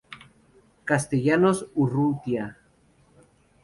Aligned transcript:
Castellanos 0.83 1.67
Urrutia. 1.75 2.57